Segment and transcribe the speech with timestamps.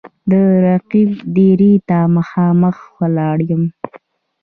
[0.29, 0.31] د
[0.65, 3.63] رقیب دېرې ته مـــخامخ ولاړ یـــم